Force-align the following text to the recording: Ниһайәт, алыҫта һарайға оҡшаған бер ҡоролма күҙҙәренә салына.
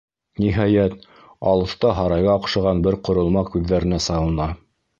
Ниһайәт, 0.43 0.95
алыҫта 1.51 1.93
һарайға 1.99 2.35
оҡшаған 2.41 2.83
бер 2.89 2.99
ҡоролма 3.11 3.47
күҙҙәренә 3.53 4.05
салына. 4.11 4.53